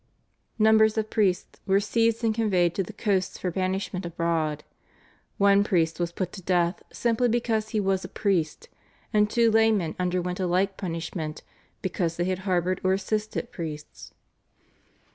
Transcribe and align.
Numbers 0.57 0.97
of 0.97 1.11
priests 1.11 1.59
were 1.67 1.79
seized 1.79 2.23
and 2.23 2.33
conveyed 2.33 2.73
to 2.73 2.81
the 2.81 2.91
coasts 2.91 3.37
for 3.37 3.51
banishment 3.51 4.03
abroad; 4.03 4.63
one 5.37 5.63
priest 5.63 5.99
was 5.99 6.11
put 6.11 6.31
to 6.31 6.41
death 6.41 6.81
simply 6.91 7.29
because 7.29 7.69
he 7.69 7.79
was 7.79 8.03
a 8.03 8.07
priest, 8.09 8.67
and 9.13 9.29
two 9.29 9.51
laymen 9.51 9.95
underwent 9.99 10.39
a 10.39 10.47
like 10.47 10.75
punishment 10.75 11.43
because 11.83 12.17
they 12.17 12.25
had 12.25 12.39
harboured 12.49 12.81
or 12.83 12.93
assisted 12.93 13.51
priests. 13.51 14.11